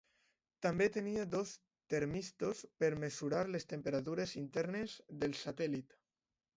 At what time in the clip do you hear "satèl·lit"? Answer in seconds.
5.47-6.01